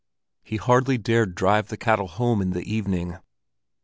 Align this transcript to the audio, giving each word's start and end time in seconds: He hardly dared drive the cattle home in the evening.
He 0.41 0.55
hardly 0.57 0.97
dared 0.97 1.35
drive 1.35 1.67
the 1.67 1.77
cattle 1.77 2.07
home 2.07 2.41
in 2.41 2.53
the 2.53 2.63
evening. 2.63 3.17